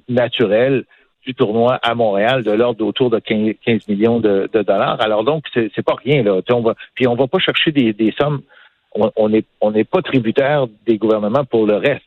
naturelles 0.10 0.84
du 1.26 1.34
tournoi 1.36 1.80
à 1.82 1.94
Montréal 1.96 2.44
de 2.44 2.52
l'ordre 2.52 2.86
autour 2.86 3.10
de 3.10 3.20
15, 3.20 3.56
15 3.66 3.88
millions 3.88 4.20
de, 4.20 4.50
dollars. 4.54 5.00
Alors 5.02 5.24
donc, 5.24 5.46
c'est 5.54 5.86
pas 5.86 5.96
rien 6.04 6.24
là. 6.24 6.40
On 6.52 6.62
va, 6.62 6.76
puis 6.96 7.08
on 7.08 7.16
va 7.16 7.28
pas 7.28 7.40
chercher 7.40 7.72
des, 7.72 8.14
sommes. 8.20 8.42
On 8.94 9.30
n'est 9.30 9.46
on 9.62 9.72
pas 9.72 10.02
tributaire 10.02 10.68
des 10.86 10.98
gouvernements 10.98 11.46
pour 11.46 11.66
le 11.66 11.76
reste. 11.76 12.04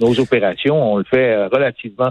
Nos 0.00 0.18
opérations, 0.18 0.92
on 0.92 0.96
le 0.96 1.04
fait 1.04 1.32
euh, 1.32 1.48
relativement 1.48 2.10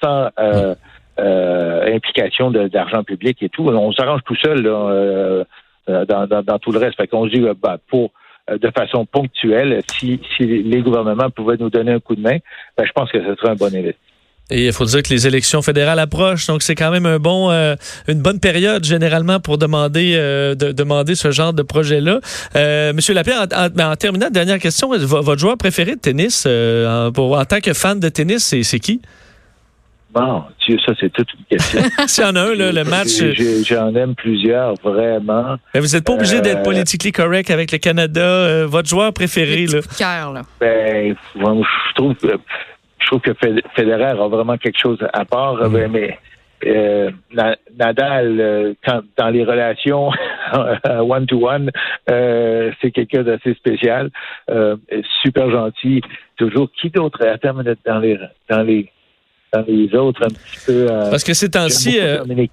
sans 0.00 0.28
euh, 0.38 0.74
euh, 1.18 1.94
implication 1.94 2.50
d'argent 2.50 3.04
public 3.04 3.42
et 3.42 3.48
tout. 3.48 3.68
On 3.68 3.92
s'arrange 3.92 4.22
tout 4.24 4.36
seul 4.36 4.62
là, 4.62 4.70
euh, 4.70 5.44
euh, 5.88 6.04
dans, 6.06 6.58
tout 6.58 6.72
le 6.72 6.78
reste. 6.78 6.96
Fait 6.96 7.06
qu'on 7.06 7.26
se 7.26 7.30
dit 7.30 7.42
euh, 7.42 7.54
ben, 7.60 7.76
pour 7.88 8.10
de 8.48 8.70
façon 8.76 9.06
ponctuelle, 9.06 9.80
si, 9.86 10.20
si 10.36 10.44
les 10.44 10.82
gouvernements 10.82 11.30
pouvaient 11.30 11.56
nous 11.58 11.70
donner 11.70 11.92
un 11.92 12.00
coup 12.00 12.14
de 12.14 12.20
main, 12.20 12.36
ben, 12.76 12.84
je 12.84 12.92
pense 12.92 13.10
que 13.10 13.22
ce 13.22 13.34
serait 13.36 13.50
un 13.50 13.54
bon 13.54 13.66
investissement. 13.66 14.13
Et 14.50 14.66
il 14.66 14.72
faut 14.74 14.84
dire 14.84 15.02
que 15.02 15.08
les 15.08 15.26
élections 15.26 15.62
fédérales 15.62 15.98
approchent, 15.98 16.46
donc 16.46 16.62
c'est 16.62 16.74
quand 16.74 16.90
même 16.90 17.06
un 17.06 17.18
bon, 17.18 17.50
euh, 17.50 17.76
une 18.08 18.20
bonne 18.20 18.40
période 18.40 18.84
généralement 18.84 19.40
pour 19.40 19.56
demander, 19.56 20.14
euh, 20.16 20.54
de, 20.54 20.70
demander 20.72 21.14
ce 21.14 21.30
genre 21.30 21.54
de 21.54 21.62
projet-là. 21.62 22.20
Euh, 22.54 22.92
Monsieur 22.92 23.14
Lapierre, 23.14 23.40
en, 23.50 23.56
en- 23.64 23.68
ben, 23.70 23.90
en 23.90 23.96
terminant, 23.96 24.28
dernière 24.30 24.58
question, 24.58 24.90
vo- 24.96 25.22
votre 25.22 25.40
joueur 25.40 25.56
préféré 25.56 25.94
de 25.96 26.00
tennis, 26.00 26.44
euh, 26.46 27.06
en, 27.08 27.12
pour- 27.12 27.38
en 27.38 27.44
tant 27.46 27.60
que 27.60 27.72
fan 27.72 27.98
de 27.98 28.08
tennis, 28.10 28.54
c'est 28.62 28.78
qui? 28.80 29.00
Bon, 30.12 30.44
Dieu, 30.64 30.76
ça 30.86 30.92
c'est 31.00 31.10
toute 31.12 31.26
une 31.32 31.44
question. 31.58 31.80
S'il 32.06 32.22
y 32.22 32.26
en 32.26 32.36
a 32.36 32.40
un, 32.42 32.54
là, 32.54 32.70
le 32.70 32.84
match, 32.84 33.08
J'en 33.66 33.92
aime 33.96 34.14
plusieurs, 34.14 34.74
vraiment. 34.84 35.56
Ben, 35.72 35.80
vous 35.80 35.88
n'êtes 35.88 36.04
pas 36.04 36.12
obligé 36.12 36.40
d'être 36.40 36.62
politically 36.62 37.10
correct 37.10 37.50
avec 37.50 37.72
le 37.72 37.78
Canada. 37.78 38.20
Euh, 38.20 38.66
votre 38.68 38.88
joueur 38.88 39.12
préféré, 39.12 39.66
là. 39.66 39.80
Cœur, 39.98 40.32
là. 40.32 40.42
Ben, 40.60 41.16
je 41.34 41.94
trouve 41.96 42.14
que 42.14 42.28
je 43.04 43.08
trouve 43.08 43.20
que 43.20 43.32
Fed- 43.32 43.62
Federer 43.76 44.04
a 44.18 44.28
vraiment 44.28 44.56
quelque 44.56 44.78
chose 44.78 44.98
à 45.12 45.24
part, 45.24 45.54
Mm. 45.56 45.72
ben, 45.72 45.90
mais 45.92 46.18
euh, 46.66 47.10
Na- 47.32 47.56
Nadal, 47.78 48.40
euh, 48.40 48.72
quand, 48.84 49.02
dans 49.18 49.28
les 49.28 49.44
relations 49.44 50.10
one 50.98 51.26
to 51.26 51.46
one, 51.46 51.70
euh, 52.10 52.70
c'est 52.80 52.90
quelqu'un 52.90 53.22
d'assez 53.22 53.54
spécial, 53.54 54.10
super 55.22 55.50
gentil, 55.50 56.00
toujours. 56.36 56.68
Qui 56.80 56.90
d'autre? 56.90 57.24
Attends 57.26 57.60
une 57.60 57.74
dans 57.84 57.98
les 57.98 58.18
dans 58.48 58.62
les 58.62 58.88
dans 59.52 59.64
les 59.68 59.94
autres 59.94 60.22
un 60.24 60.28
petit 60.30 60.58
peu. 60.66 60.86
Parce 61.10 61.22
que 61.22 61.32
ces 61.34 61.50
temps-ci, 61.50 61.98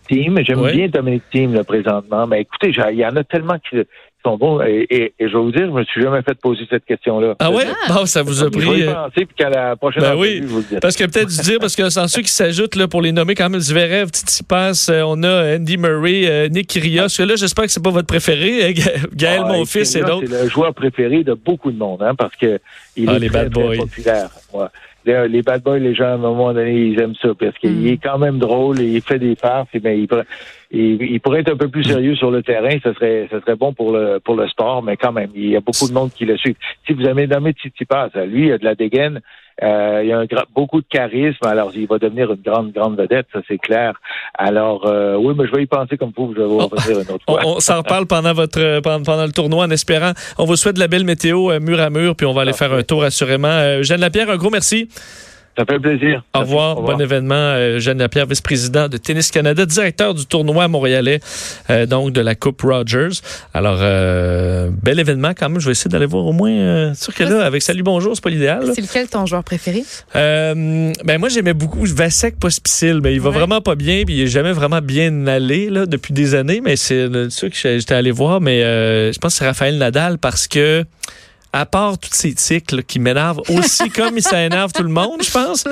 Thiem. 0.08 0.38
J'aime 0.44 0.60
ouais. 0.62 0.74
bien 0.74 0.88
Dominic 0.88 1.24
Thiem 1.32 1.54
là, 1.56 1.64
présentement. 1.64 2.28
Mais 2.28 2.42
écoutez, 2.42 2.72
j'ai- 2.74 2.92
il 2.92 3.00
y 3.00 3.06
en 3.06 3.16
a 3.16 3.24
tellement 3.24 3.58
qui 3.60 3.78
sont 4.24 4.38
bons. 4.38 4.62
Et, 4.62 4.86
et- 4.90 5.14
et 5.20 5.28
je 5.28 5.34
vais 5.34 5.40
vous 5.44 5.52
dire, 5.52 5.66
je 5.68 5.72
me 5.72 5.84
suis 5.84 6.02
jamais 6.02 6.22
fait 6.22 6.36
poser 6.36 6.66
cette 6.70 6.86
question-là. 6.86 7.36
ah 7.40 7.52
ouais, 7.52 7.64
Ah. 7.88 7.94
Bon, 7.94 8.06
ça 8.06 8.22
vous 8.24 8.42
a 8.44 8.46
Je 8.46 8.52
vais 8.60 8.66
pris. 8.68 8.80
y 8.80 8.84
euh, 8.84 8.94
penser, 8.94 9.26
puis 9.26 9.36
qu'à 9.36 9.50
la 9.50 9.76
prochaine 9.76 10.04
Ben 10.04 10.16
oui. 10.16 10.42
vous 10.44 10.64
le. 10.72 10.80
Parce 10.80 10.96
que 10.96 11.04
peut-être 11.06 11.30
dû 11.30 11.38
dire, 11.42 11.58
parce 11.60 11.76
que 11.76 11.90
sans 11.90 12.08
ceux 12.08 12.22
qui 12.22 12.32
s'ajoutent 12.32 12.76
là, 12.76 12.88
pour 12.88 13.02
les 13.02 13.12
nommer 13.12 13.36
quand 13.36 13.50
même, 13.50 13.60
Zverev, 13.60 14.10
Tsitsipas, 14.10 14.88
euh, 14.90 15.04
on 15.06 15.22
a 15.24 15.56
Andy 15.58 15.78
Murray, 15.78 16.24
euh, 16.28 16.48
Nick 16.50 16.68
Kyrgios. 16.68 17.24
Là, 17.26 17.36
j'espère 17.36 17.66
que 17.66 17.72
c'est 17.72 17.84
pas 17.84 17.90
votre 17.90 18.08
préféré, 18.08 18.66
hein, 18.66 18.72
Ga- 18.72 19.08
Gaël, 19.14 19.42
Ah, 19.46 19.48
mon 19.48 19.64
et 19.64 19.66
fils 19.66 19.96
et 19.96 20.02
d'autres. 20.02 20.28
C'est 20.30 20.44
le 20.44 20.50
joueur 20.50 20.74
préféré 20.74 21.24
de 21.24 21.34
beaucoup 21.34 21.72
de 21.72 21.78
monde, 21.78 22.02
hein, 22.04 22.16
parce 22.16 22.36
que 22.36 22.60
il 22.96 23.10
Ah, 23.10 23.14
est 23.16 23.20
les 23.20 23.28
très, 23.30 23.44
bad 23.50 23.54
très 23.54 23.78
populaire. 23.78 24.30
Ouais. 24.54 24.66
Les, 25.04 25.28
les 25.30 25.42
bad 25.42 25.64
boys, 25.64 25.80
les 25.80 25.96
gens, 25.96 26.06
à 26.06 26.14
un 26.14 26.18
moment 26.18 26.54
donné, 26.54 26.74
ils 26.76 27.00
aiment 27.00 27.16
ça, 27.20 27.30
parce 27.40 27.58
qu'il 27.58 27.72
Mm. 27.72 27.88
est 27.88 27.98
quand 27.98 28.20
même 28.20 28.38
drôle, 28.38 28.80
et 28.82 28.86
il 28.86 29.02
fait 29.02 29.18
des 29.18 29.36
farces, 29.36 29.68
et 29.74 29.80
ben, 29.80 29.98
il, 30.00 30.08
pourrait- 30.08 30.28
il, 30.72 31.02
il 31.02 31.20
pourrait 31.20 31.42
être 31.42 31.52
un 31.52 31.58
peu 31.58 31.68
plus 31.68 31.84
sérieux 31.84 32.16
sur 32.16 32.32
le 32.32 32.42
terrain, 32.44 32.78
ce 32.84 32.94
serait, 32.94 33.28
ce 33.32 33.40
serait 33.42 33.56
bon 33.56 33.74
pour 33.74 33.92
le, 33.92 34.20
pour 34.20 34.36
le 34.36 34.48
sport, 34.48 34.82
mais 34.84 34.98
quand 34.98 35.12
même, 35.12 35.30
il 35.36 35.50
y 35.50 35.56
a 35.56 35.60
beaucoup 35.62 35.88
de 35.88 35.94
monde 35.94 36.12
qui 36.14 36.26
le 36.26 36.38
suit. 36.38 36.56
Si 36.88 36.94
vous 36.94 37.06
avez 37.06 37.28
nommé 37.28 37.52
Tsitsipas, 37.52 38.10
lui, 38.28 38.48
il 38.48 38.54
a 38.54 38.58
de 38.58 38.64
la 38.66 38.76
dégaine, 38.76 39.22
euh, 39.62 40.02
il 40.04 40.12
a 40.12 40.20
un 40.20 40.26
beaucoup 40.56 40.80
de 40.82 40.86
charisme, 40.90 41.46
alors 41.46 41.72
il 41.76 41.86
va 41.88 41.98
devenir 42.00 42.32
une 42.32 42.42
grande, 42.42 42.72
grande 42.72 42.98
vedette, 42.98 43.28
ça 43.34 43.42
c'est 43.48 43.58
clair. 43.60 43.94
Alors, 44.34 44.88
euh, 44.88 45.16
oui, 45.18 45.34
mais 45.38 45.46
je 45.46 45.52
vais 45.52 45.64
y 45.64 45.66
penser 45.68 45.98
comme 45.98 46.14
vous, 46.18 46.34
je 46.36 46.40
vais 46.42 46.48
vous 46.48 46.58
revenir 46.60 47.00
une 47.02 47.14
autre 47.16 47.26
On, 47.28 47.34
fois. 47.34 47.42
on 47.46 47.60
s'en 47.60 47.78
reparle 47.78 48.08
pendant 48.08 48.34
votre 48.34 48.60
euh, 48.60 48.82
pendant, 48.82 49.04
pendant 49.04 49.26
le 49.26 49.32
tournoi 49.32 49.66
en 49.66 49.70
espérant. 49.70 50.14
On 50.40 50.46
vous 50.46 50.56
souhaite 50.56 50.76
de 50.76 50.80
la 50.80 50.88
belle 50.88 51.04
météo 51.06 51.52
euh, 51.52 51.60
mur 51.60 51.80
à 51.80 51.90
mur, 51.90 52.16
puis 52.16 52.26
on 52.26 52.34
va 52.34 52.42
aller 52.42 52.52
Parfait. 52.52 52.70
faire 52.70 52.78
un 52.78 52.84
tour 52.84 53.04
assurément. 53.04 53.50
Euh, 53.50 53.80
Eugène 53.80 54.00
Lapierre, 54.00 54.30
un 54.30 54.38
gros 54.38 54.50
merci. 54.50 54.88
Ça 55.58 55.66
fait 55.66 55.80
plaisir. 55.80 56.24
Au 56.34 56.40
revoir. 56.40 56.82
Bon 56.82 57.00
événement. 57.00 57.36
Euh, 57.36 57.76
Eugène 57.76 57.98
Lapierre, 58.00 58.26
vice-président 58.26 58.88
de 58.88 58.96
Tennis 58.98 59.32
Canada, 59.32 59.66
directeur 59.66 60.14
du 60.14 60.26
tournoi 60.26 60.68
montréalais, 60.70 61.20
euh, 61.70 61.86
donc 61.86 62.14
de 62.14 62.22
la 62.22 62.36
Coupe 62.36 62.62
Rogers. 62.62 63.10
Alors, 63.54 63.78
euh, 63.82 64.70
bel 64.82 65.00
événement 65.00 65.32
quand 65.38 65.50
même. 65.50 65.60
Je 65.60 65.66
vais 65.66 65.74
essayer 65.74 65.90
d'aller 65.92 66.06
voir 66.06 66.26
au 66.26 66.32
moins. 66.32 66.52
Euh, 66.52 66.94
sûr 66.94 67.14
que 67.14 67.24
là, 67.24 67.44
avec 67.46 67.62
Salut 67.62 67.84
Bonjour, 67.84 68.16
c'est 68.16 68.24
pas 68.24 68.30
l'idéal. 68.30 68.64
C'est 68.74 68.82
lequel 68.82 69.10
ton 69.10 69.26
joueur 69.26 69.44
préféré? 69.44 69.84
Euh, 70.16 70.92
ben 71.04 71.18
moi 71.20 71.28
j'aimais 71.30 71.54
beaucoup 71.54 71.84
Vasek 71.86 72.40
Pospisil, 72.40 73.02
mais 73.04 73.14
il 73.14 73.20
va 73.20 73.30
Ouais. 73.30 73.36
vraiment 73.36 73.62
pas 73.62 73.76
bien, 73.76 74.04
puis 74.06 74.16
il 74.16 74.22
est 74.24 74.28
jamais 74.28 74.54
vraiment 74.54 74.80
bien 74.82 75.28
allé 75.28 75.70
là 75.70 75.86
depuis 75.86 76.14
des 76.14 76.34
années. 76.34 76.62
Mais 76.64 76.76
c'est 76.78 77.08
ça 77.30 77.50
que 77.50 77.56
j'étais 77.56 77.94
allé 77.94 78.12
voir, 78.12 78.40
mais 78.42 78.64
euh, 78.64 79.12
je 79.12 79.20
pense 79.20 79.34
que 79.34 79.40
c'est 79.40 79.46
Raphaël 79.46 79.78
Nadal 79.78 80.18
parce 80.18 80.48
que 80.48 80.86
à 81.54 81.66
part 81.66 81.98
tous 81.98 82.10
ces 82.14 82.34
tics 82.34 82.72
là, 82.72 82.82
qui 82.82 83.00
m'énervent 83.00 83.42
aussi 83.50 83.90
comme 83.96 84.20
ça 84.22 84.42
énerve 84.44 84.72
tout 84.72 84.84
le 84.84 84.90
monde, 84.90 85.22
je 85.24 85.32
pense. 85.32 85.66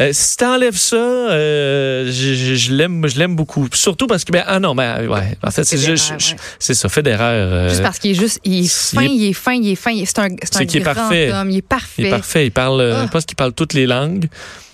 Euh, 0.00 0.10
si 0.12 0.36
t'enlèves 0.36 0.76
ça, 0.78 0.96
euh, 0.96 2.06
je, 2.06 2.34
je- 2.34 2.54
je 2.54 2.72
l'aime, 2.72 3.06
je 3.06 3.18
l'aime 3.18 3.36
beaucoup. 3.36 3.68
Surtout 3.74 4.06
parce 4.06 4.24
que 4.24 4.32
ben 4.32 4.44
ah 4.46 4.58
non, 4.60 4.74
ben 4.74 5.06
ouais, 5.06 5.36
en 5.42 5.50
fait 5.50 5.64
c'est 5.64 5.76
juste- 5.78 6.12
je- 6.18 6.32
ouais. 6.34 6.40
c'est 6.58 6.74
ça, 6.74 6.88
Federer. 6.88 7.18
euh, 7.22 7.68
Juste 7.68 7.82
parce 7.82 7.98
qu'il 7.98 8.12
est 8.12 8.14
juste, 8.14 8.40
il 8.44 8.54
est 8.54 8.60
il 8.62 8.68
fin, 8.68 9.02
est- 9.02 9.06
il 9.10 9.24
est 9.28 9.32
fin, 9.34 9.52
il 9.52 9.70
est 9.72 9.74
fin. 9.76 10.04
C'est 10.04 10.18
un, 10.20 10.28
c'est 10.42 10.56
un 10.56 10.60
est 10.60 10.80
grand 10.80 10.94
parfait. 10.94 11.32
homme, 11.32 11.50
il 11.50 11.56
est 11.58 11.62
parfait. 11.62 12.02
il 12.02 12.06
est 12.06 12.10
parfait. 12.10 12.46
Il 12.46 12.52
parle, 12.52 12.80
euh, 12.80 12.94
Ah. 12.96 13.04
je 13.06 13.10
pense 13.10 13.24
qu'il 13.26 13.36
parle 13.36 13.52
toutes 13.52 13.74
les 13.74 13.86
langues. 13.86 14.28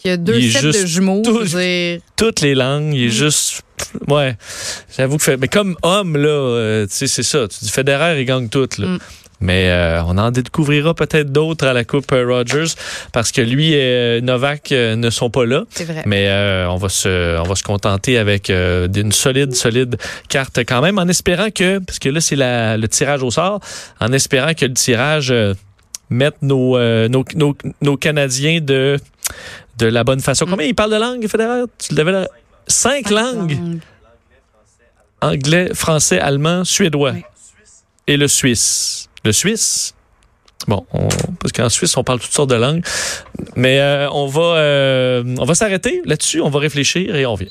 Il 0.05 0.09
y 0.09 0.11
a 0.11 0.17
deux 0.17 0.41
sets 0.51 0.63
de 0.63 0.87
jumeaux. 0.87 1.23
tout- 1.23 1.45
je 1.45 1.57
veux 1.57 1.63
dire. 1.63 2.01
toutes 2.17 2.41
les 2.41 2.55
langues. 2.55 2.93
Il 2.95 3.05
est 3.05 3.11
juste. 3.11 3.63
Ouais. 4.09 4.37
J'avoue 4.97 5.17
que. 5.17 5.23
fait- 5.25 5.37
Mais 5.37 5.49
comme 5.49 5.77
homme, 5.83 6.17
là, 6.17 6.29
euh, 6.29 6.87
tu 6.87 6.95
sais, 6.97 7.07
c'est 7.09 7.23
ça. 7.23 7.47
Tu 7.49 7.65
dis 7.65 7.71
Federer, 7.71 8.21
il 8.21 8.25
gagne 8.27 8.49
toutes, 8.49 8.79
là. 8.79 8.87
Mm. 8.87 8.99
Mais 9.43 9.69
euh, 9.71 10.03
on 10.05 10.17
en 10.19 10.31
découvrira 10.31 10.95
peut-être 10.95 11.31
d'autres 11.33 11.67
à 11.67 11.73
la 11.73 11.85
Coupe 11.85 12.11
euh, 12.13 12.25
Rogers 12.27 12.73
parce 13.13 13.33
que 13.33 13.41
lui 13.43 13.73
et 13.75 13.81
euh, 13.83 14.21
Novak 14.23 14.71
ne 14.71 15.11
sont 15.11 15.29
pas 15.31 15.45
là. 15.45 15.65
C'est 15.71 15.85
vrai. 15.85 16.03
Mais 16.07 16.29
euh, 16.29 16.69
on 16.71 16.77
va 16.77 16.89
se 16.89 17.39
on 17.39 17.43
va 17.43 17.55
se 17.57 17.63
contenter 17.65 18.17
avec 18.19 18.49
euh, 18.51 18.87
d'une 18.89 19.13
solide 19.13 19.55
solide 19.55 19.97
carte 20.29 20.61
quand 20.61 20.81
même 20.81 20.99
en 20.99 21.09
espérant 21.09 21.51
que 21.51 21.79
parce 21.81 21.99
que 21.99 22.09
là 22.09 22.21
c'est 22.21 22.37
la- 22.37 22.77
le 22.77 22.89
tirage 22.89 23.23
au 23.23 23.31
sort 23.31 23.61
en 24.01 24.13
espérant 24.13 24.55
que 24.55 24.65
le 24.65 24.75
tirage 24.75 25.35
mette 26.09 26.37
nos, 26.41 26.79
nos, 27.09 27.25
nos 27.35 27.57
nos 27.81 27.97
Canadiens 27.97 28.61
de 28.61 28.97
de 29.79 29.87
la 29.87 30.05
bonne 30.05 30.21
façon. 30.21 30.47
Mm. 30.47 30.51
Combien 30.51 30.67
ils 30.67 30.75
parlent 30.75 30.93
de 30.93 30.97
langue 30.97 31.27
Federer? 31.27 31.65
Tu 31.79 31.95
l'avais 31.95 32.13
là? 32.13 32.29
Cinq 32.69 33.11
langues 33.11 33.59
anglais, 35.21 35.71
français, 35.75 36.19
allemand, 36.21 36.65
suédois 36.65 37.13
Oui. 37.13 37.23
et 38.07 38.17
le 38.17 38.29
suisse. 38.29 39.02
Le 39.25 39.33
suisse 39.33 39.95
Bon, 40.69 40.87
on- 40.93 41.09
parce 41.41 41.51
qu'en 41.53 41.69
Suisse, 41.69 41.97
on 41.97 42.05
parle 42.05 42.21
toutes 42.21 42.31
sortes 42.31 42.51
de 42.51 42.55
langues. 42.55 42.85
Mais 43.57 43.81
euh, 43.81 44.09
on 44.13 44.27
va, 44.29 44.43
euh, 44.59 45.25
on 45.41 45.45
va 45.45 45.55
s'arrêter 45.57 46.03
là-dessus, 46.05 46.41
on 46.41 46.51
va 46.51 46.61
réfléchir 46.61 47.17
et 47.17 47.27
on 47.27 47.35
vient. 47.35 47.49